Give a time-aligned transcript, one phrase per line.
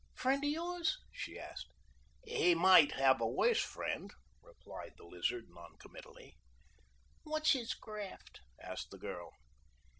[0.15, 1.69] "Friend of yours?" she asked.
[2.25, 4.09] "He might have a worse friend,"
[4.41, 6.37] replied the Lizard non committally.
[7.21, 9.29] "What's his graft?" asked the girl.